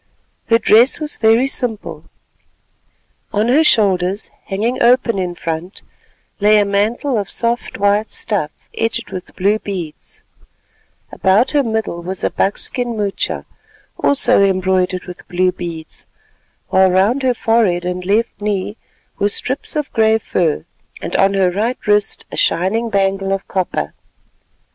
Her 0.47 0.57
dress 0.57 0.99
was 0.99 1.17
very 1.17 1.45
simple. 1.45 2.05
On 3.31 3.49
her 3.49 3.63
shoulders, 3.63 4.31
hanging 4.45 4.81
open 4.81 5.19
in 5.19 5.35
front, 5.35 5.83
lay 6.39 6.57
a 6.57 6.65
mantle 6.65 7.19
of 7.19 7.29
soft 7.29 7.77
white 7.77 8.09
stuff 8.09 8.49
edged 8.75 9.11
with 9.11 9.35
blue 9.35 9.59
beads, 9.59 10.23
about 11.11 11.51
her 11.51 11.61
middle 11.61 12.01
was 12.01 12.23
a 12.23 12.31
buck 12.31 12.57
skin 12.57 12.97
moocha, 12.97 13.45
also 14.03 14.41
embroidered 14.41 15.03
with 15.05 15.27
blue 15.27 15.51
beads, 15.51 16.07
while 16.69 16.89
round 16.89 17.21
her 17.21 17.35
forehead 17.35 17.85
and 17.85 18.03
left 18.03 18.41
knee 18.41 18.77
were 19.19 19.29
strips 19.29 19.75
of 19.75 19.93
grey 19.93 20.17
fur, 20.17 20.65
and 20.99 21.15
on 21.17 21.35
her 21.35 21.51
right 21.51 21.77
wrist 21.85 22.25
a 22.31 22.35
shining 22.35 22.89
bangle 22.89 23.31
of 23.31 23.47
copper. 23.47 23.93